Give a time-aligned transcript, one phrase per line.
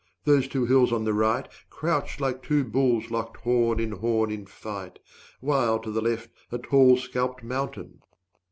[0.25, 4.47] those two hills on the right, Crouched like two bulls locked horn in horn in
[4.47, 4.97] fight;
[5.41, 8.01] While to the left, a tall scalped mountain